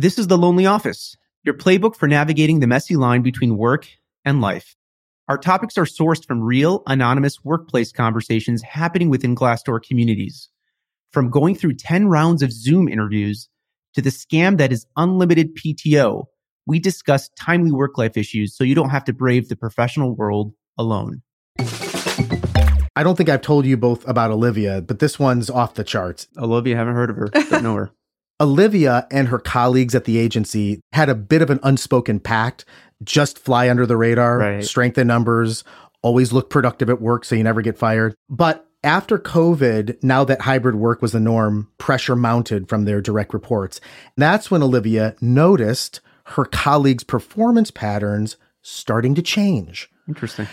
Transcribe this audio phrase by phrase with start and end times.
[0.00, 1.14] This is The Lonely Office,
[1.44, 3.86] your playbook for navigating the messy line between work
[4.24, 4.74] and life.
[5.28, 10.48] Our topics are sourced from real, anonymous workplace conversations happening within Glassdoor communities.
[11.10, 13.50] From going through 10 rounds of Zoom interviews
[13.92, 16.24] to the scam that is unlimited PTO,
[16.64, 20.54] we discuss timely work life issues so you don't have to brave the professional world
[20.78, 21.20] alone.
[21.58, 26.26] I don't think I've told you both about Olivia, but this one's off the charts.
[26.38, 27.90] Olivia, haven't heard of her, don't know her.
[28.40, 32.64] Olivia and her colleagues at the agency had a bit of an unspoken pact
[33.04, 34.64] just fly under the radar, Right.
[34.64, 35.64] strengthen numbers,
[36.02, 38.14] always look productive at work so you never get fired.
[38.28, 43.34] But after COVID, now that hybrid work was the norm, pressure mounted from their direct
[43.34, 43.80] reports.
[44.16, 49.90] That's when Olivia noticed her colleagues' performance patterns starting to change.
[50.08, 50.46] Interesting.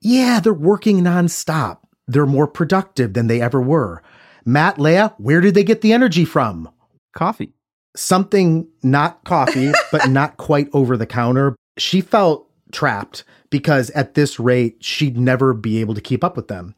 [0.00, 1.78] Yeah, they're working nonstop.
[2.06, 4.02] They're more productive than they ever were.
[4.44, 6.68] Matt, Leah, where did they get the energy from?
[7.14, 7.52] Coffee.
[7.96, 11.54] something not coffee, but not quite over the counter.
[11.78, 16.48] She felt trapped because at this rate, she'd never be able to keep up with
[16.48, 16.74] them.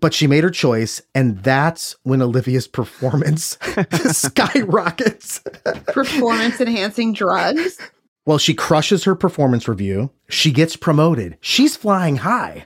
[0.00, 3.58] But she made her choice, and that's when Olivia's performance
[4.02, 5.40] skyrockets.
[5.88, 7.78] Performance enhancing drugs.
[8.24, 10.10] well, she crushes her performance review.
[10.28, 11.36] She gets promoted.
[11.40, 12.64] She's flying high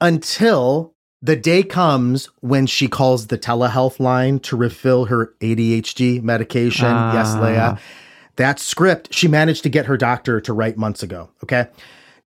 [0.00, 6.86] until the day comes when she calls the telehealth line to refill her ADHD medication.
[6.86, 7.40] yes, Ah.
[7.42, 7.78] Leah.
[8.36, 11.30] That script she managed to get her doctor to write months ago.
[11.42, 11.66] Okay.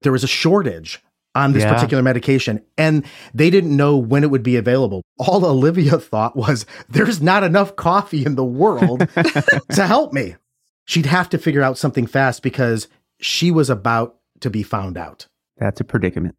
[0.03, 1.01] There was a shortage
[1.37, 1.73] on this Yeah.
[1.73, 5.03] particular medication and they didn't know when it would be available.
[5.19, 9.07] All Olivia thought was there's not enough coffee in the world
[9.73, 10.35] to help me.
[10.87, 12.89] She'd have to figure out something fast because
[13.21, 15.29] she was about to be found out.
[15.59, 16.35] That's a predicament.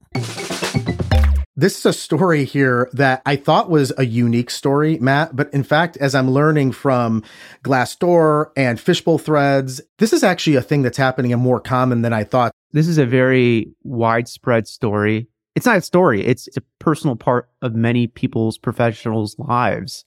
[1.62, 5.36] This is a story here that I thought was a unique story, Matt.
[5.36, 7.24] But in fact, as I'm learning from
[7.64, 12.14] Glassdoor and Fishbowl threads, this is actually a thing that's happening and more common than
[12.14, 12.52] I thought.
[12.72, 15.28] This is a very widespread story.
[15.54, 20.04] It's not a story, it's, it's a personal part of many people's professionals' lives.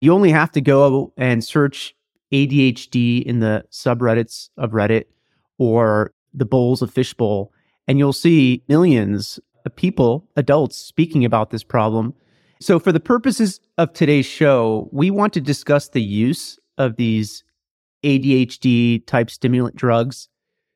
[0.00, 1.96] You only have to go and search
[2.32, 5.06] ADHD in the subreddits of Reddit
[5.58, 7.52] or the bowls of Fishbowl,
[7.88, 9.40] and you'll see millions
[9.70, 12.14] people, adults, speaking about this problem.
[12.60, 17.44] So, for the purposes of today's show, we want to discuss the use of these
[18.04, 20.28] ADHD type stimulant drugs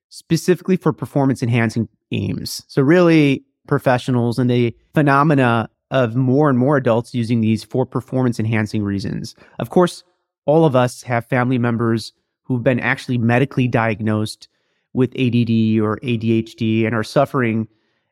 [0.08, 2.62] specifically for performance enhancing aims.
[2.68, 8.38] So, really, professionals and the phenomena of more and more adults using these for performance
[8.38, 9.34] enhancing reasons.
[9.58, 10.04] Of course,
[10.46, 12.12] all of us have family members
[12.42, 14.48] who've been actually medically diagnosed
[14.92, 17.68] with ADD or ADHD and are suffering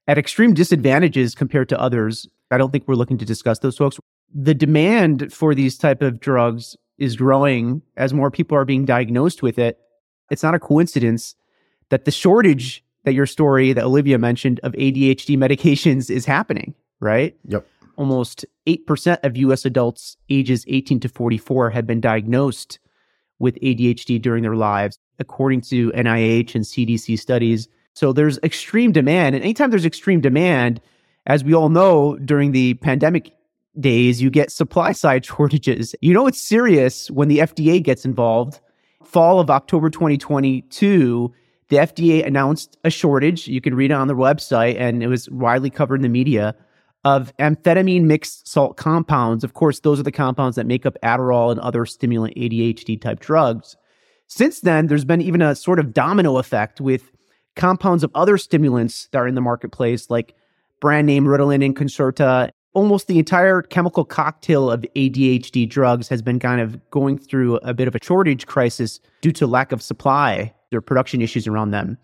[0.07, 2.29] at extreme disadvantages compared to others.
[2.51, 3.99] I don't think we're looking to discuss those folks.
[4.35, 9.43] The demand for these type of drugs is growing as more people are being diagnosed
[9.43, 9.79] with it.
[10.31, 11.35] It's not a coincidence
[11.91, 17.37] that the shortage that your story that Olivia mentioned of ADHD medications is happening, right?
[17.45, 17.67] Yep.
[17.97, 22.79] Almost 8% of US adults ages 18 to 44 have been diagnosed
[23.39, 27.69] with ADHD during their lives, according to NIH and CDC studies.
[27.97, 29.35] So there's extreme demand.
[29.35, 30.83] And anytime there's extreme demand,
[31.25, 33.33] as we all know, during the pandemic
[33.81, 35.95] days, you get supply side shortages.
[36.03, 38.61] You know, it's serious when the FDA gets involved.
[39.03, 41.33] Fall of October 2022,
[41.69, 43.49] the FDA announced a shortage.
[43.49, 46.55] You can read it on their website, and it was widely covered in the media
[47.03, 49.43] of amphetamine mixed salt compounds.
[49.43, 53.21] Of course, those are the compounds that make up Adderall and other stimulant ADHD type
[53.21, 53.75] drugs.
[54.27, 57.16] Since then, there's been even a sort of domino effect with
[57.57, 60.35] compounds of other stimulants that are in the marketplace, like
[60.81, 62.51] brand name Ritalin and Concerta.
[62.75, 67.73] Almost the entire chemical cocktail of ADHD drugs has been kind of going through a
[67.73, 71.97] bit of a shortage crisis due to lack of supply or production issues around them.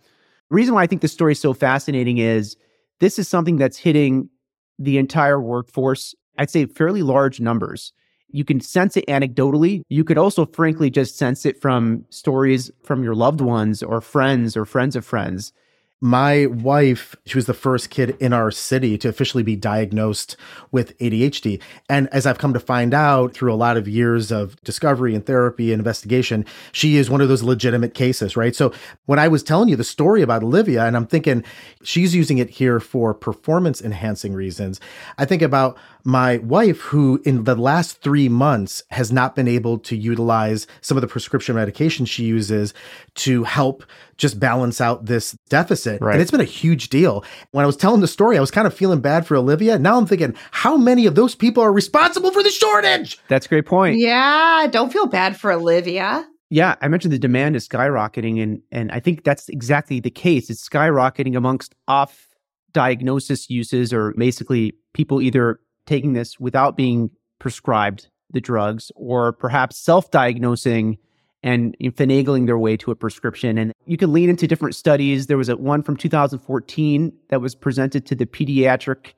[0.48, 2.56] The reason why I think this story is so fascinating is
[3.00, 4.30] this is something that's hitting
[4.78, 7.92] the entire workforce, I'd say fairly large numbers.
[8.32, 9.82] You can sense it anecdotally.
[9.88, 14.56] You could also, frankly, just sense it from stories from your loved ones or friends
[14.56, 15.52] or friends of friends.
[16.04, 20.36] My wife, she was the first kid in our city to officially be diagnosed
[20.72, 21.62] with ADHD.
[21.88, 25.24] And as I've come to find out through a lot of years of discovery and
[25.24, 28.56] therapy and investigation, she is one of those legitimate cases, right?
[28.56, 28.72] So
[29.06, 31.44] when I was telling you the story about Olivia, and I'm thinking
[31.84, 34.80] she's using it here for performance enhancing reasons,
[35.18, 39.78] I think about my wife, who in the last three months has not been able
[39.78, 42.74] to utilize some of the prescription medication she uses
[43.14, 43.84] to help
[44.16, 45.91] just balance out this deficit.
[46.00, 46.14] Right.
[46.14, 47.24] And it's been a huge deal.
[47.50, 49.78] When I was telling the story, I was kind of feeling bad for Olivia.
[49.78, 53.18] Now I'm thinking, how many of those people are responsible for the shortage?
[53.28, 53.98] That's a great point.
[53.98, 56.26] Yeah, don't feel bad for Olivia.
[56.50, 60.50] Yeah, I mentioned the demand is skyrocketing, and and I think that's exactly the case.
[60.50, 62.28] It's skyrocketing amongst off
[62.72, 69.78] diagnosis uses, or basically people either taking this without being prescribed the drugs, or perhaps
[69.78, 70.98] self-diagnosing
[71.42, 73.58] and finagling their way to a prescription.
[73.58, 75.26] And you can lean into different studies.
[75.26, 79.14] There was a one from 2014 that was presented to the Pediatric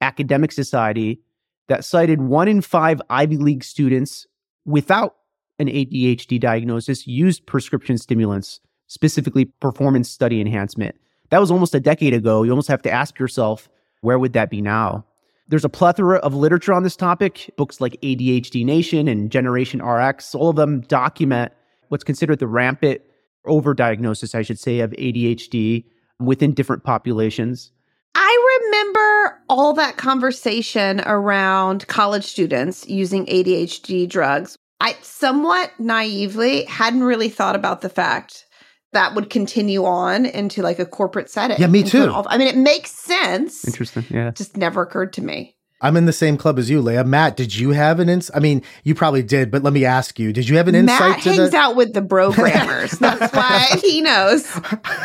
[0.00, 1.20] Academic Society
[1.68, 4.26] that cited one in five Ivy League students
[4.64, 5.16] without
[5.58, 10.96] an ADHD diagnosis used prescription stimulants, specifically performance study enhancement.
[11.30, 12.42] That was almost a decade ago.
[12.42, 13.68] You almost have to ask yourself,
[14.00, 15.04] where would that be now?
[15.48, 17.50] There's a plethora of literature on this topic.
[17.56, 21.52] Books like ADHD Nation and Generation RX, all of them document
[21.88, 23.00] what's considered the rampant
[23.46, 25.84] overdiagnosis, I should say, of ADHD
[26.20, 27.72] within different populations.
[28.14, 34.56] I remember all that conversation around college students using ADHD drugs.
[34.80, 38.44] I somewhat naively hadn't really thought about the fact
[38.92, 41.58] that would continue on into like a corporate setting.
[41.58, 42.10] Yeah, me too.
[42.10, 43.66] I mean, it makes sense.
[43.66, 44.04] Interesting.
[44.08, 44.30] Yeah.
[44.30, 45.56] Just never occurred to me.
[45.80, 47.04] I'm in the same club as you, Leah.
[47.04, 48.36] Matt, did you have an insight?
[48.36, 51.10] I mean, you probably did, but let me ask you: Did you have an insight?
[51.10, 52.90] Matt to hangs the- out with the programmers.
[52.98, 54.44] That's why he knows.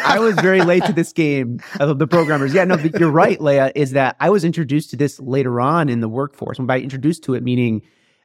[0.04, 2.54] I was very late to this game of the programmers.
[2.54, 5.90] Yeah, no, but you're right, Leah, is that I was introduced to this later on
[5.90, 6.58] in the workforce.
[6.58, 7.84] And by introduced to it, meaning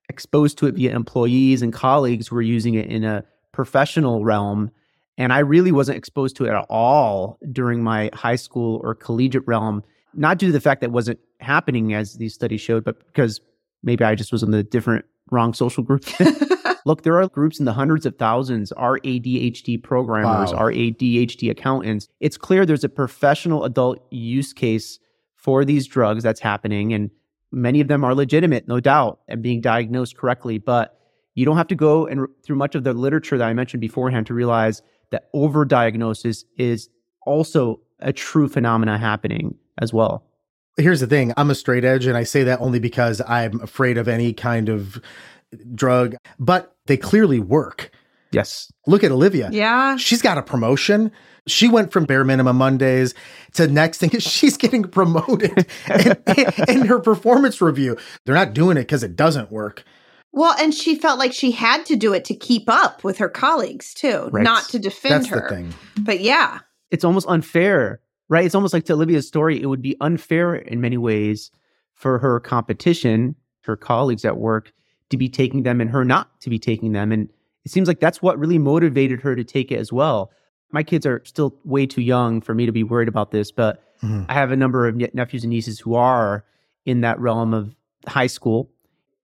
[0.08, 4.70] exposed to it via employees and colleagues who were using it in a professional realm.
[5.18, 9.46] And I really wasn't exposed to it at all during my high school or collegiate
[9.46, 9.82] realm,
[10.14, 13.40] not due to the fact that it wasn't happening as these studies showed, but because
[13.82, 16.05] maybe I just was in the different wrong social group.
[16.85, 20.70] Look, there are groups in the hundreds of thousands, our ADHD programmers, Wow.
[20.70, 22.08] ADHD accountants.
[22.20, 24.99] It's clear there's a professional adult use case
[25.37, 26.93] for these drugs that's happening.
[26.93, 27.11] And
[27.52, 30.58] many of them are legitimate, no doubt, and being diagnosed correctly.
[30.58, 30.99] But
[31.35, 34.26] you don't have to go and through much of the literature that I mentioned beforehand
[34.26, 36.88] to realize that overdiagnosis is
[37.26, 40.25] also a true phenomena happening as well.
[40.78, 43.98] Here's the thing I'm a straight edge, and I say that only because I'm afraid
[43.98, 45.00] of any kind of
[45.75, 47.90] drug, but they clearly work.
[48.30, 48.70] Yes.
[48.86, 49.48] Look at Olivia.
[49.52, 49.96] yeah.
[49.96, 51.10] She's got a promotion.
[51.46, 53.14] She went from bare minimum Mondays
[53.54, 54.10] to next thing.
[54.19, 55.66] She's getting promoted
[56.36, 57.96] in, in her performance review.
[58.26, 59.82] They're not doing it because it doesn't work.
[60.30, 63.30] Well, and she felt like she had to do it to keep up with her
[63.30, 64.44] colleagues too, Right.
[64.44, 65.40] not to defend That's her.
[65.48, 65.75] the thing.
[65.98, 66.58] But yeah,
[66.90, 68.44] it's almost unfair, right?
[68.44, 71.50] It's almost like to Olivia's story, it would be unfair in many ways
[71.94, 74.72] for her competition, her colleagues at work,
[75.10, 77.12] to be taking them and her not to be taking them.
[77.12, 77.28] And
[77.64, 80.30] it seems like that's what really motivated her to take it as well.
[80.70, 83.82] My kids are still way too young for me to be worried about this, but
[84.02, 84.26] Mhm.
[84.28, 86.44] I have a number of nephews and nieces who are
[86.84, 87.75] in that realm of
[88.06, 88.70] high school.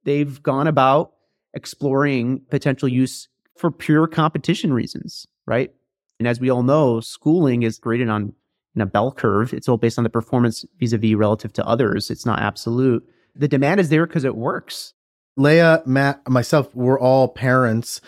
[0.04, 1.12] They've gone about
[1.52, 5.72] exploring potential use for pure competition reasons, right?
[6.18, 8.32] And as we all know, schooling is graded on
[8.74, 9.52] in a bell curve.
[9.52, 12.10] It's all based on the performance vis-a-vis relative to others.
[12.10, 13.08] It's not absolute.
[13.34, 14.94] The demand is there because it works.
[15.36, 18.00] Leah, Matt, myself, we're all parents.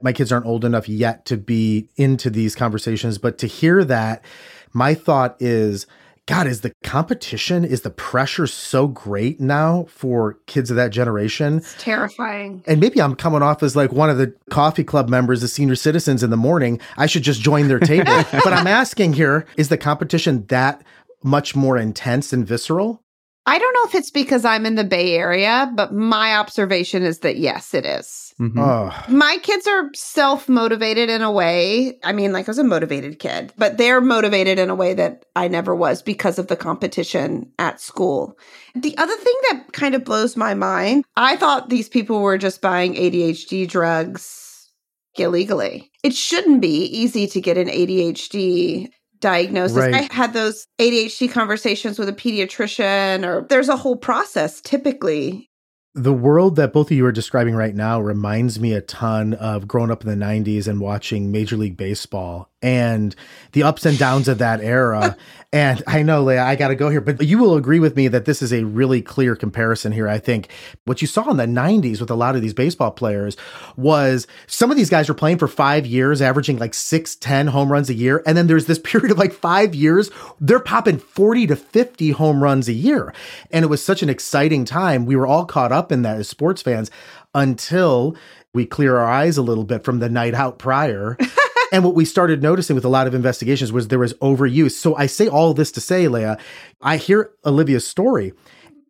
[0.00, 4.24] My kids aren't old enough yet to be into these conversations, but to hear that,
[4.72, 5.86] my thought is,
[6.26, 11.56] God, is the competition, is the pressure so great now for kids of that generation?
[11.56, 12.62] it's terrifying.
[12.66, 15.74] And maybe I'm coming off as like one of the coffee club members, the senior
[15.74, 16.80] citizens in the morning.
[16.96, 18.12] I should just join their table.
[18.32, 20.84] but I'm asking here, is the competition that
[21.24, 23.02] much more intense and visceral?
[23.44, 27.18] I don't know if it's because I'm in the Bay Area, but my observation is
[27.20, 28.32] that yes, it is.
[28.40, 28.56] Mhm.
[28.58, 31.98] Oh, My kids are self motivated in a way.
[32.04, 35.24] I mean, like I was a motivated kid, but they're motivated in a way that
[35.34, 38.38] I never was because of the competition at school.
[38.76, 42.60] The other thing that kind of blows my mind, I thought these people were just
[42.60, 44.68] buying ADHD drugs
[45.16, 45.90] illegally.
[46.02, 48.88] It shouldn't be easy to get an ADHD
[49.22, 49.78] diagnosis.
[49.78, 49.94] Right.
[49.94, 55.48] I had those ADHD conversations with a pediatrician, or there's a whole process typically
[55.94, 59.66] The world that both of you are describing right now reminds me a ton of
[59.66, 63.14] growing up in the 90s and watching Major League Baseball and
[63.52, 65.16] the ups and downs of that era.
[65.52, 68.08] and I know, Leah, I got to go here, but you will agree with me
[68.08, 70.08] that this is a really clear comparison here.
[70.08, 70.48] I think
[70.84, 73.36] what you saw in the 90s with a lot of these baseball players
[73.76, 77.70] was some of these guys were playing for five years, averaging like six, 10 home
[77.70, 78.22] runs a year.
[78.24, 82.42] And then there's this period of like five years, they're popping 40 to 50 home
[82.42, 83.12] runs a year.
[83.50, 85.04] And it was such an exciting time.
[85.04, 86.90] We were all caught up in that as sports fans
[87.34, 88.16] until
[88.54, 91.16] we clear our eyes a little bit from the night out prior.
[91.72, 94.72] and what we started noticing with a lot of investigations was there was overuse.
[94.72, 96.36] So I say all this to say, Leah,
[96.82, 98.32] I hear Olivia's story.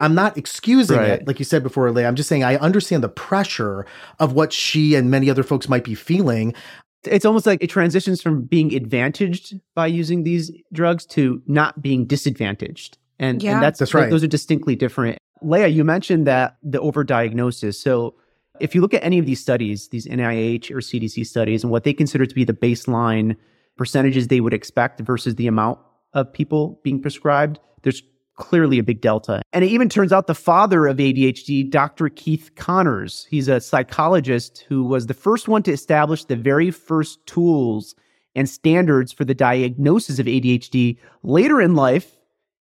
[0.01, 1.11] I'm not excusing Right.
[1.11, 2.09] it, like you said before, Leah.
[2.09, 3.87] I'm just saying I understand the pressure
[4.19, 6.55] of what she and many other folks might be feeling.
[7.05, 12.05] It's almost like it transitions from being advantaged by using these drugs to not being
[12.05, 12.99] disadvantaged.
[13.21, 13.55] And, Yeah.
[13.55, 14.11] and that's, That's right.
[14.11, 15.19] Those are distinctly different.
[15.41, 17.75] Leah, you mentioned that the overdiagnosis.
[17.77, 18.15] So
[18.63, 21.83] if you look at any of these studies, these NIH or CDC studies, and what
[21.83, 23.37] they consider to be the baseline
[23.77, 25.81] percentages they would expect versus the amount
[26.13, 28.03] of people being prescribed, there's
[28.37, 29.43] clearly a big delta.
[29.53, 32.09] And it even turns out the father of ADHD, Dr.
[32.09, 37.25] Keith Conners, he's a psychologist who was the first one to establish the very first
[37.27, 37.97] tools
[38.37, 40.99] and standards for the diagnosis of ADHD.
[41.25, 42.17] Later in life,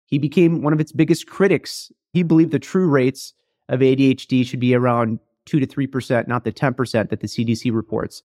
[0.04, 1.90] he became one of its biggest critics.
[2.12, 3.32] He believed the true rates
[3.68, 8.22] of ADHD should be around 2 to 3%, not the 10% that the CDC reports.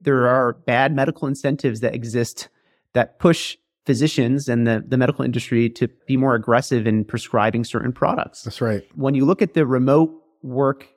[0.00, 2.48] There are bad medical incentives that exist
[2.92, 7.92] that push physicians and the, the medical industry to be more aggressive in prescribing certain
[7.92, 8.42] products.
[8.42, 8.82] That's right.
[8.94, 10.10] When you look at the remote
[10.42, 10.88] work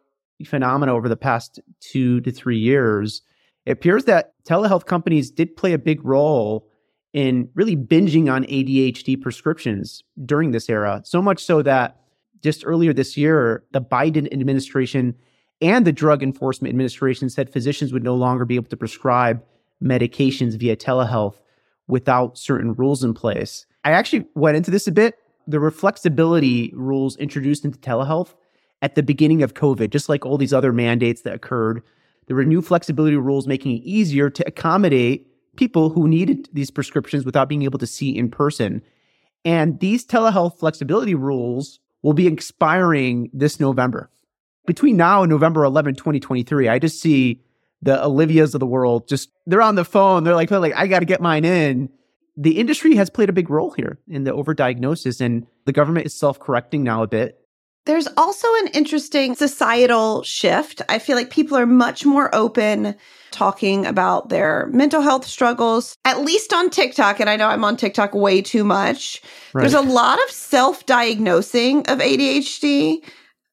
[0.45, 3.21] phenomena over the past two to three years,
[3.65, 6.69] it appears that telehealth companies did play a big role
[7.13, 11.01] in really binging on ADHD prescriptions during this era.
[11.03, 11.99] So much so that
[12.43, 15.15] just earlier this year, the Biden administration
[15.61, 19.43] and the Drug Enforcement Administration said physicians would no longer be able to prescribe
[19.83, 21.35] medications via telehealth
[21.87, 23.65] without certain rules in place.
[23.83, 25.15] I actually went into this a bit.
[25.47, 28.33] There were flexibility rules introduced into telehealth
[28.81, 31.81] at the beginning of COVID, just like all these other mandates that occurred.
[32.27, 37.25] There were new flexibility rules making it easier to accommodate people who needed these prescriptions
[37.25, 38.81] without being able to see in person.
[39.45, 44.09] And these telehealth flexibility rules will be expiring this November.
[44.67, 47.41] Between now and November 11, 2023, I just see
[47.81, 50.23] the Olivias of the world just they're on the phone.
[50.23, 51.89] They're like, like, I got to get mine in.
[52.35, 56.13] The industry has played a big role here in the overdiagnosis, and the government is
[56.13, 57.39] self-correcting now a bit.
[57.85, 60.81] There's also an interesting societal shift.
[60.89, 62.95] I feel like people are much more open
[63.31, 67.21] talking about their mental health struggles, at least on TikTok.
[67.21, 69.21] And I know I'm on TikTok way too much.
[69.53, 69.61] Right.
[69.61, 73.03] There's a lot of self diagnosing of ADHD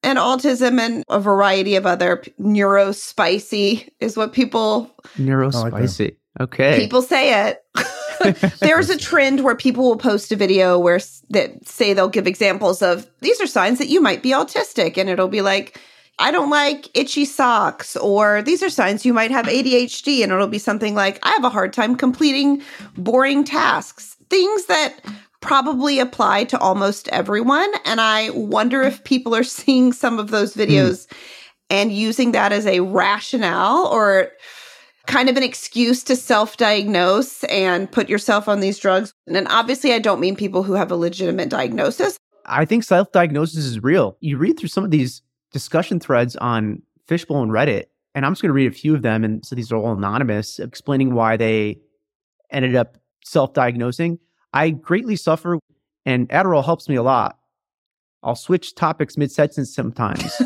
[0.05, 6.15] and autism and a variety of other p- neurospicy is what people Neurospicy.
[6.39, 6.79] Oh, okay.
[6.79, 7.63] people say it.
[8.59, 12.27] There's a trend where people will post a video where s- that say they'll give
[12.27, 15.79] examples of these are signs that you might be autistic, and it'll be like,
[16.17, 20.47] I don't like itchy socks, or these are signs you might have ADHD, and it'll
[20.47, 22.61] be something like, I have a hard time completing
[22.97, 24.15] boring tasks.
[24.29, 24.95] Things that
[25.45, 27.71] probably apply to almost everyone.
[27.85, 30.61] And I wonder if people are seeing some of those hmm.
[30.61, 31.07] videos
[31.69, 34.31] and using that as a rationale or
[35.07, 39.13] kind of an excuse to self diagnose and put yourself on these drugs.
[39.27, 42.17] And obviously, I don't mean people who have a legitimate diagnosis.
[42.45, 44.17] I think self diagnosis is real.
[44.19, 45.21] You read through some of these
[45.51, 49.03] discussion threads on Fishbowl and Reddit, and I'm just going to read a few of
[49.03, 49.23] them.
[49.23, 51.79] And so these are all anonymous, explaining why they
[52.51, 54.19] ended up self diagnosing.
[54.55, 55.59] I greatly suffer,
[56.05, 57.37] and Adderall helps me a lot.
[58.23, 60.41] I'll switch topics mid sentence sometimes.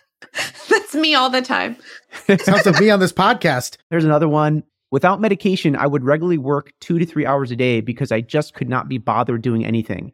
[0.68, 1.76] That's me all the time.
[2.28, 3.78] It sounds like me on this podcast.
[3.90, 4.62] There's another one.
[4.90, 8.54] Without medication, I would regularly work two to three hours a day because I just
[8.54, 10.12] could not be bothered doing anything.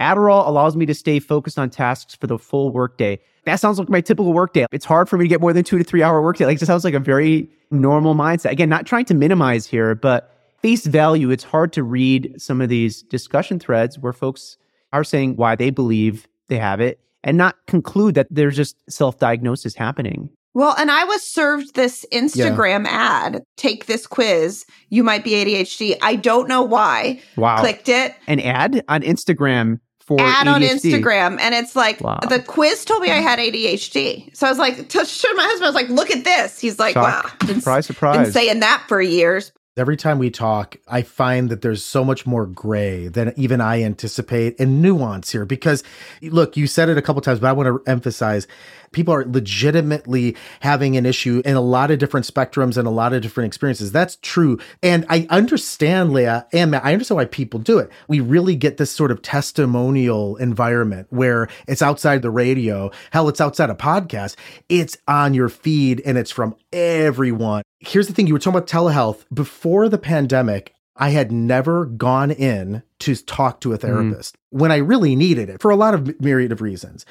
[0.00, 3.18] Adderall allows me to stay focused on tasks for the full workday.
[3.44, 4.66] That sounds like my typical workday.
[4.70, 6.44] It's hard for me to get more than two to three hour workday.
[6.44, 8.50] Like, it sounds like a very normal mindset.
[8.50, 12.68] Again, not trying to minimize here, but face value, it's hard to read some of
[12.68, 14.56] these discussion threads where folks
[14.92, 19.18] are saying why they believe they have it and not conclude that there's just self
[19.18, 20.30] diagnosis happening.
[20.54, 24.64] Well, and I was served this Instagram ad take this quiz.
[24.88, 25.96] You might be ADHD.
[26.02, 27.20] I don't know why.
[27.36, 27.60] Wow.
[27.60, 28.14] Clicked it.
[28.26, 32.18] An ad on Instagram for ad on Instagram, and it's like Wow.
[32.28, 34.34] the quiz told me I had ADHD.
[34.34, 36.58] So I was like, to show my husband, I was like, look at this.
[36.58, 37.24] He's like, Shock.
[37.24, 39.52] wow, been, Surprise, been saying that for years.
[39.78, 43.82] Every time we talk, I find that there's so much more gray than even I
[43.82, 45.44] anticipate and nuance here.
[45.44, 45.84] Because
[46.22, 48.46] look, you said it a couple times, but I want to emphasize
[48.92, 53.12] people are legitimately having an issue in a lot of different spectrums and a lot
[53.12, 53.92] of different experiences.
[53.92, 54.58] That's true.
[54.82, 57.90] And I understand, Leah, and Matt, I understand why people do it.
[58.06, 62.90] We really get this sort of testimonial environment where it's outside the radio.
[63.10, 64.36] Hell, it's outside a podcast.
[64.68, 67.62] It's on your feed and it's from everyone.
[67.80, 69.24] Here's the thing you were talking about telehealth.
[69.32, 73.86] Before the pandemic, I had never gone in to talk to a mm-hmm.
[73.86, 77.06] therapist when I really needed it for a lot of myriad of reasons.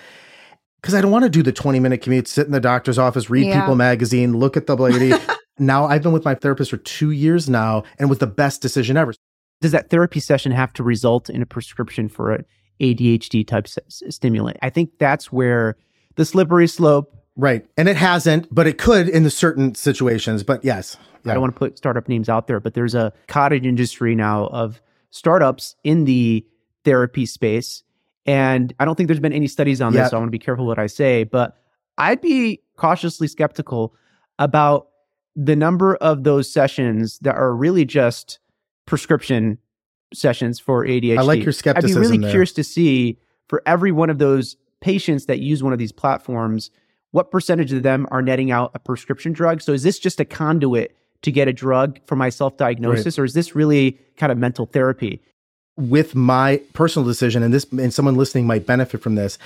[0.82, 3.30] Because I don't want to do the 20 minute commute, sit in the doctor's office,
[3.30, 3.62] read Yeah.
[3.62, 5.14] People magazine, look at the lady.
[5.58, 8.98] now I've been with my therapist for two years now and was the best decision
[8.98, 9.14] ever.
[9.60, 12.46] Does that therapy session have to result in a prescription for an
[12.80, 14.58] ADHD type s- stimulant.
[14.62, 15.78] I think that's where
[16.16, 17.14] the slippery slope.
[17.38, 17.66] Right.
[17.78, 20.44] And it hasn't, but it could in the certain situations.
[20.44, 20.98] But yes.
[21.24, 24.48] I don't want to put startup names out there, but there's a cottage industry now
[24.48, 26.46] of startups in the
[26.84, 27.84] therapy space.
[28.26, 30.04] And I don't think there's been any studies on Yeah.
[30.04, 30.12] this.
[30.12, 31.56] So I want to be careful what I say, but
[31.98, 33.94] I'd be cautiously skeptical
[34.40, 34.88] about
[35.36, 38.40] the number of those sessions that are really just
[38.86, 39.60] prescription
[40.14, 41.18] sessions for ADHD.
[41.18, 41.98] I like your skepticism.
[41.98, 42.32] I'd be really there.
[42.32, 46.72] curious to see for every one of those patients that use one of these platforms,
[47.12, 49.62] what percentage of them are netting out a prescription drug?
[49.62, 53.34] So is this just a conduit to get a drug for my self-diagnosis, or is
[53.34, 55.22] this really kind of mental therapy?
[55.78, 59.38] with my personal decision and this and someone listening might benefit from this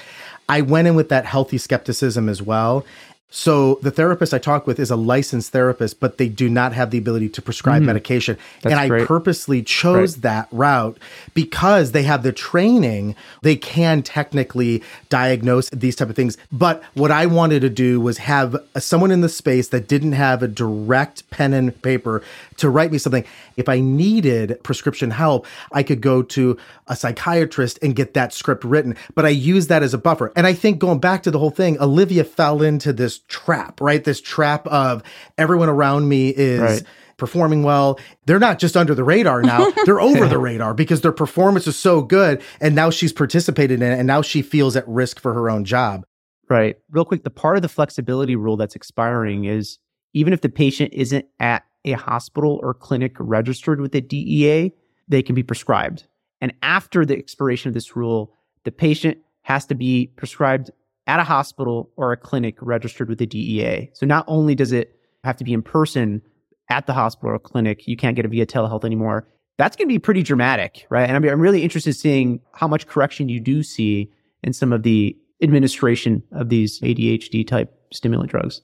[0.48, 2.86] i went in with that healthy skepticism as well
[3.34, 6.92] so the therapist i talk with is a licensed therapist but they do not have
[6.92, 8.38] the ability to prescribe medication.
[8.64, 8.90] And i Mm.
[8.90, 9.08] great.
[9.08, 10.98] purposely chose that route
[11.34, 13.16] because they have the training.
[13.42, 16.38] They can technically diagnose these type of things.
[16.52, 20.44] But what i wanted to do was have someone in the space that didn't have
[20.44, 22.22] a direct pen and paper
[22.58, 23.24] to write me something.
[23.56, 26.58] If i needed prescription help i could go to
[26.88, 28.96] a psychiatrist and get that script written.
[29.16, 30.34] But i use that as a buffer.
[30.36, 34.04] And i think going back to the whole thing olivia fell into this trap right
[34.04, 35.04] this trap of
[35.38, 36.84] everyone around me is Right.
[37.18, 38.00] performing well.
[38.26, 41.78] They're not just under the radar now, they're over the radar because their performance is
[41.78, 42.42] so good.
[42.60, 45.64] And now she's participated in it and now she feels at risk for her own
[45.66, 46.04] job.
[46.50, 46.78] Right.
[46.90, 49.78] Real quick, the part of the flexibility rule that's expiring is
[50.14, 54.74] even if the patient isn't at a hospital or clinic registered with the DEA,
[55.08, 56.08] they can be prescribed.
[56.42, 58.34] And after the expiration of this rule,
[58.66, 60.72] the patient has to be prescribed
[61.12, 63.92] at a hospital or a clinic registered with the DEA.
[63.94, 66.22] So not only does it have to be in person
[66.70, 69.28] at the hospital or clinic, you can't get it via telehealth anymore.
[69.58, 71.10] That's going to be pretty dramatic, right?
[71.10, 74.10] And I'm, I'm really interested in seeing how much correction you do see
[74.42, 78.62] in some of the administration of these ADHD type stimulant drugs.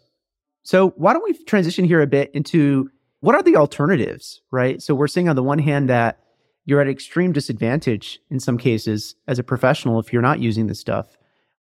[0.63, 2.89] So why don't we transition here a bit into
[3.20, 4.82] what are the alternatives, right?
[4.82, 6.20] So we're seeing on the one hand that
[6.63, 10.79] you're at extreme disadvantage in some cases as a professional if you're not using this
[10.79, 11.18] stuff.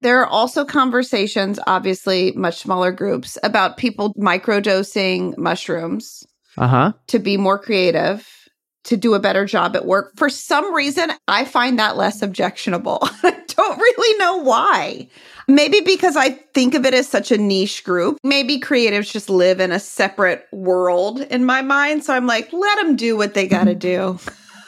[0.03, 6.93] There are also conversations, obviously much smaller groups, about people microdosing mushrooms Uh huh.
[7.09, 8.27] to be more creative,
[8.85, 10.13] to do a better job at work.
[10.17, 12.99] For some reason, I find that less objectionable.
[13.23, 15.09] I don't really know why.
[15.49, 18.19] Maybe because I think of it as such a niche group.
[18.23, 22.05] Maybe creatives just live in a separate world in my mind.
[22.05, 24.19] So I'm like, let them do what they got to do.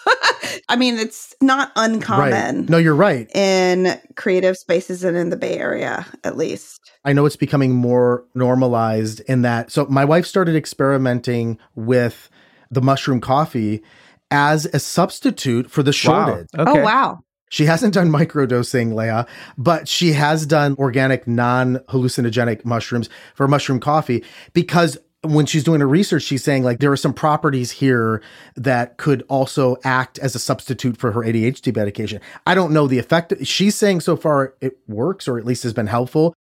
[0.69, 2.69] I mean, it's not uncommon Right.
[2.69, 3.31] No, you're right.
[3.35, 6.93] in creative spaces and in the Bay Area, at least.
[7.05, 9.71] I know it's becoming more normalized in that.
[9.71, 12.31] So my wife started experimenting with
[12.71, 13.83] the mushroom coffee
[14.31, 16.49] as a substitute for the shorted.
[16.57, 16.81] Oh, okay.
[16.81, 17.21] Oh, wow.
[17.51, 19.27] She hasn't done microdosing, Leah,
[19.59, 25.81] but she has done organic, non hallucinogenic mushrooms for mushroom coffee because when she's doing
[25.81, 28.23] her research, she's saying like there are some properties here
[28.57, 32.21] that could also act as a substitute for her ADHD medication.
[32.47, 33.33] I don't know the effect.
[33.47, 36.35] She's saying so far it works or at least has been helpful.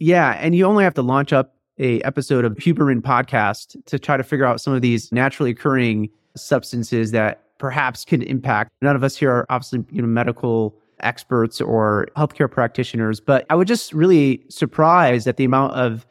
[0.00, 4.16] Yeah, and you only have to launch up a episode of Huberman podcast to try
[4.16, 8.72] to figure out some of these naturally occurring substances that perhaps can impact.
[8.82, 13.54] None of us here are obviously you know medical experts or healthcare practitioners, but I
[13.54, 16.06] was just really surprised at the amount of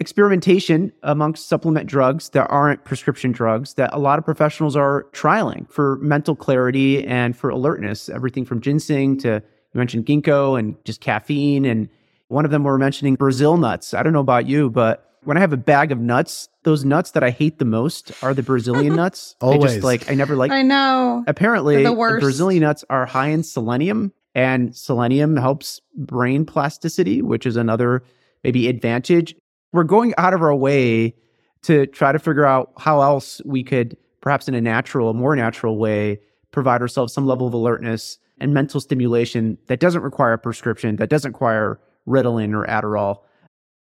[0.00, 5.68] experimentation amongst supplement drugs that aren't prescription drugs that a lot of professionals are trialing
[5.70, 8.08] for mental clarity and for alertness.
[8.08, 9.42] Everything from ginseng to
[9.74, 11.88] you mentioned ginkgo and just caffeine and
[12.28, 13.94] one of them were mentioning Brazil nuts.
[13.94, 17.12] I don't know about you, but when I have a bag of nuts, those nuts
[17.12, 19.34] that I hate the most are the Brazilian nuts.
[19.40, 19.72] I Always.
[19.72, 21.24] just like I never like I know.
[21.26, 22.22] apparently They're the the worst.
[22.22, 28.02] Brazilian nuts are high in selenium and selenium helps brain plasticity, which is another
[28.44, 29.34] maybe advantage.
[29.72, 31.14] We're going out of our way
[31.62, 35.78] to try to figure out how else we could perhaps in a natural, more natural
[35.78, 40.96] way provide ourselves some level of alertness and mental stimulation that doesn't require a prescription,
[40.96, 43.20] that doesn't require Ritalin or Adderall.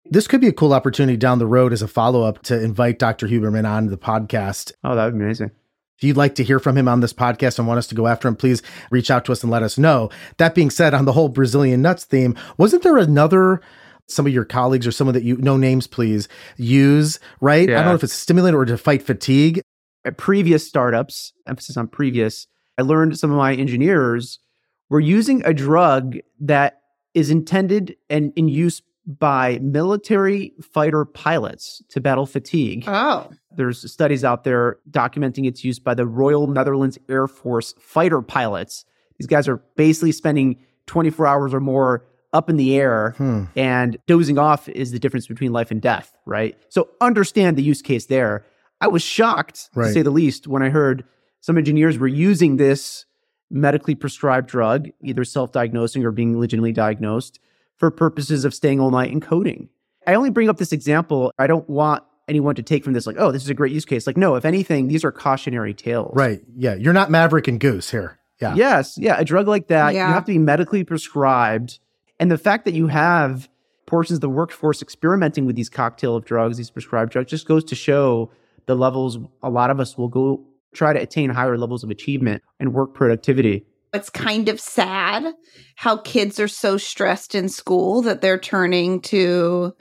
[0.07, 2.99] This could be a cool opportunity down the road as a follow up to invite
[2.99, 3.27] Dr.
[3.27, 4.73] Huberman on the podcast.
[4.85, 5.51] Oh, that would be amazing.
[5.97, 8.07] If you'd like to hear from him on this podcast and want us to go
[8.07, 10.11] after him, please reach out to us and let us know.
[10.39, 13.61] That being said, on the whole Brazilian nuts theme, wasn't there another
[14.07, 17.69] some of your colleagues or someone that you no names please use, right?
[17.69, 19.62] I don't know if it's a stimulant or to fight fatigue.
[20.05, 24.38] at previous startups, emphasis on previous, I learned some of my engineers
[24.90, 26.81] were using a drug that
[27.14, 32.85] is intended and in use by military fighter pilots to battle fatigue.
[32.87, 38.23] Oh, There's studies out there documenting its use by the Royal Netherlands Air Force fighter
[38.23, 38.85] pilots.
[39.19, 43.44] These guys are basically spending 24 hours or more up in the air Hmm.
[43.57, 46.57] and dozing off is the difference between life and death, right?
[46.68, 48.44] So understand the use case there.
[48.81, 51.05] I was shocked, to say the least, when I heard
[51.40, 53.07] some engineers were using this
[53.51, 57.38] medically prescribed drug, either self diagnosing or being legitimately diagnosed,
[57.77, 59.68] for purposes of staying all night and coding.
[60.07, 61.33] I only bring up this example.
[61.38, 63.85] I don't want anyone to take from this like, oh, this is a great use
[63.85, 64.07] case.
[64.07, 66.12] Like, no, if anything, these are cautionary tales.
[66.14, 66.40] Right.
[66.57, 66.75] Yeah.
[66.75, 68.18] You're not Maverick and Goose here.
[68.40, 68.55] Yeah.
[68.55, 68.97] Yes.
[68.99, 69.16] Yeah.
[69.18, 70.09] A drug like that, Yeah.
[70.09, 71.79] you have to be medically prescribed.
[72.18, 73.48] And the fact that you have
[73.87, 77.64] portions of the workforce experimenting with these cocktail of drugs, these prescribed drugs, just goes
[77.64, 78.31] to show
[78.66, 82.42] the levels a lot of us will go try to attain higher levels of achievement
[82.59, 83.64] and work productivity.
[83.92, 85.33] It's kind of sad
[85.77, 89.74] how kids are so stressed in school that they're turning to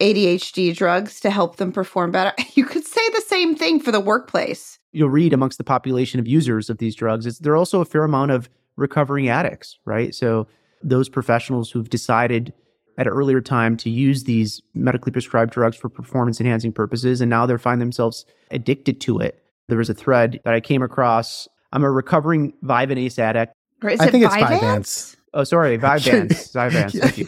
[0.00, 2.32] ADHD drugs to help them perform better.
[2.54, 4.78] You could say the same thing for the workplace.
[4.92, 7.84] You'll read amongst the population of users of these drugs is there are also a
[7.84, 10.14] fair amount of recovering addicts, right?
[10.14, 10.46] So
[10.82, 12.52] those professionals who've decided
[12.98, 17.28] at an earlier time to use these medically prescribed drugs for performance enhancing purposes, and
[17.28, 19.42] now they find themselves addicted to it.
[19.68, 21.48] There was a thread that I came across.
[21.72, 23.52] I'm a recovering Vyvanse addict.
[23.82, 24.60] Or is I it think it's Vyvanse?
[24.60, 25.16] Vyvanse.
[25.34, 26.52] Oh, sorry, Vyvanse.
[26.54, 27.00] Vyvanse.
[27.00, 27.26] Thank you.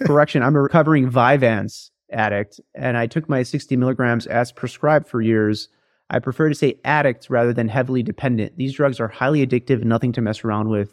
[0.06, 5.20] Correction, I'm a recovering Vyvanse addict, and I took my 60 milligrams as prescribed for
[5.20, 5.68] years.
[6.10, 8.56] I prefer to say addict rather than heavily dependent.
[8.56, 10.92] These drugs are highly addictive and nothing to mess around with.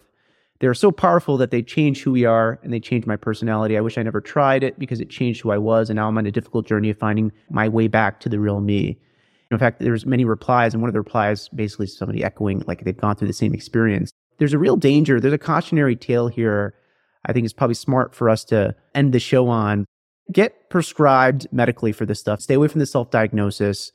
[0.60, 3.78] They're so powerful that they change who we are and they change my personality.
[3.78, 6.18] I wish I never tried it because it changed who I was, and now I'm
[6.18, 9.00] on a difficult journey of finding my way back to the real me.
[9.52, 12.84] In fact, there's many replies, and one of the replies basically is somebody echoing like
[12.84, 14.12] they've gone through the same experience.
[14.40, 15.20] There's a real danger.
[15.20, 16.74] There's a cautionary tale here.
[17.26, 19.86] I think it's probably smart for us to end the show on.
[20.32, 22.42] Get prescribed medically for this stuff.
[22.42, 23.92] Stay away from the self diagnosis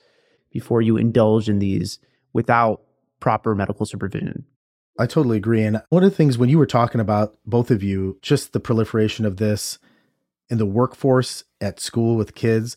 [0.51, 1.99] before you indulge in these
[2.33, 2.83] without
[3.21, 4.45] proper medical supervision.
[4.99, 5.63] I totally agree.
[5.63, 8.61] And one of the things when you were talking about both of you, just the
[8.61, 9.79] proliferation of this
[10.51, 12.77] in the workforce at school with kids,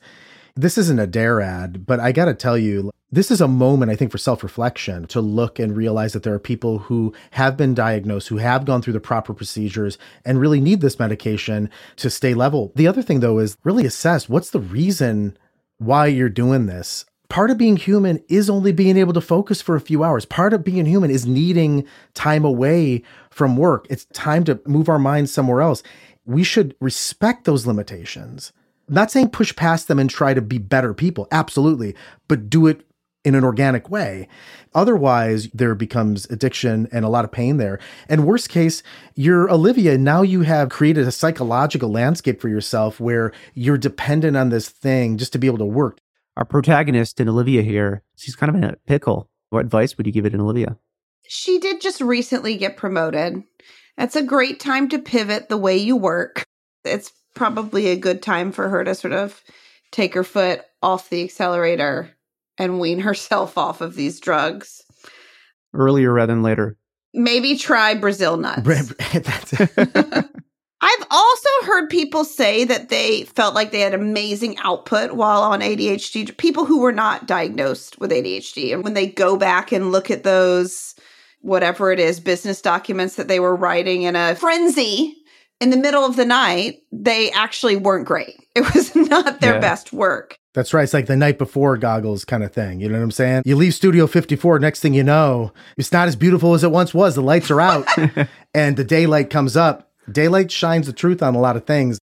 [0.55, 3.91] this isn't a dare ad, but I got to tell you, this is a moment,
[3.91, 7.55] I think, for self reflection to look and realize that there are people who have
[7.55, 12.09] been diagnosed, who have gone through the proper procedures and really need this medication to
[12.09, 12.71] stay level.
[12.75, 15.37] The other thing, though, is really assess what's the reason
[15.77, 17.05] why you're doing this.
[17.35, 20.23] Part of being human is only being able to focus for a few hours.
[20.23, 23.87] Part of being human is needing time away from work.
[23.89, 25.83] It's time to move our minds somewhere else.
[26.23, 28.53] We should respect those limitations.
[28.87, 31.93] I'm not saying push past them and try to be better people, absolutely,
[32.29, 32.87] but do it
[33.25, 34.29] in an organic way.
[34.73, 37.79] Otherwise, there becomes addiction and a lot of pain there.
[38.07, 38.81] And worst case,
[39.13, 39.97] you're Olivia.
[39.97, 45.17] Now you have created a psychological landscape for yourself where you're dependent on this thing
[45.17, 45.99] just to be able to work.
[46.37, 49.29] Our protagonist in Olivia here, she's kind of in a pickle.
[49.49, 50.77] What advice would you give it in Olivia?
[51.27, 53.43] She did just recently get promoted.
[53.97, 56.43] That's a great time to pivot the way you work.
[56.83, 59.41] It's probably a good time for her to sort of
[59.91, 62.11] take her foot off the accelerator
[62.57, 64.81] and wean herself off of these drugs.
[65.73, 66.77] Earlier rather than later.
[67.13, 68.67] Maybe try Brazil nuts.
[70.85, 75.41] That's- I've also heard people say that they felt like they had amazing output while
[75.41, 78.73] on ADHD, people who were not diagnosed with ADHD.
[78.73, 80.95] And when they go back and look at those,
[81.41, 85.15] whatever it is, business documents that they were writing in a frenzy
[85.61, 88.35] in the middle of the night, they actually weren't great.
[88.55, 89.59] It was not their Yeah.
[89.59, 90.37] best work.
[90.53, 90.83] That's right.
[90.83, 92.79] It's like the night before goggles kind of thing.
[92.79, 93.41] You know what I'm saying?
[93.45, 96.93] You leave Studio 54, next thing you know, it's not as beautiful as it once
[96.93, 97.15] was.
[97.15, 97.85] The lights are out
[98.53, 99.84] and the daylight comes up.
[100.11, 101.99] Daylight shines the truth on a lot of things.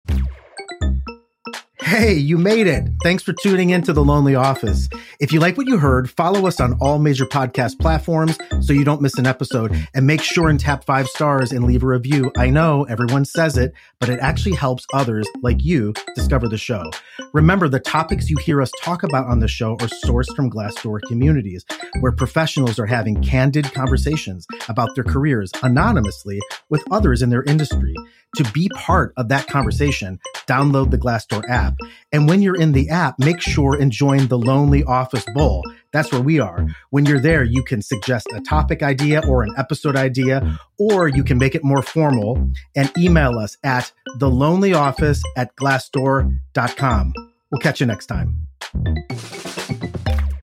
[1.88, 2.86] Hey, you made it.
[3.02, 4.90] Thanks for tuning in to The Lonely Office.
[5.20, 8.84] If you like what you heard, follow us on all major podcast platforms so you
[8.84, 12.30] don't miss an episode and make sure and tap five stars and leave a review.
[12.36, 16.90] I know everyone says it, but it actually helps others like you discover the show.
[17.32, 21.00] Remember, the topics you hear us talk about on the show are sourced from Glassdoor
[21.08, 21.64] communities,
[22.00, 27.94] where professionals are having candid conversations about their careers anonymously with others in their industry.
[28.36, 31.74] To be part of that conversation, download the Glassdoor app.
[32.12, 35.62] And when you're in the app, make sure and join the Lonely Office Bowl.
[35.92, 36.66] That's where we are.
[36.90, 41.22] When you're there, you can suggest a topic idea or an episode idea, or you
[41.22, 47.12] can make it more formal and email us at thelonelyoffice at glassdoor.com.
[47.50, 48.48] We'll catch you next time.